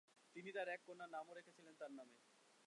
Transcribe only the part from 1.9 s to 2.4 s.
নামে।